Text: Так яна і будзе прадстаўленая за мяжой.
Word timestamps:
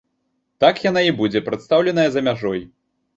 Так 0.63 0.79
яна 0.85 1.03
і 1.07 1.11
будзе 1.19 1.41
прадстаўленая 1.49 2.07
за 2.17 2.25
мяжой. 2.29 2.65